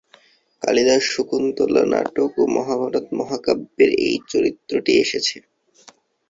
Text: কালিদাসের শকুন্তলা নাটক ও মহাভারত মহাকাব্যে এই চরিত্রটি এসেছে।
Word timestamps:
কালিদাসের 0.63 1.11
শকুন্তলা 1.11 1.83
নাটক 1.93 2.31
ও 2.37 2.53
মহাভারত 2.55 3.05
মহাকাব্যে 3.19 3.87
এই 4.05 4.15
চরিত্রটি 4.31 4.93
এসেছে। 5.03 5.37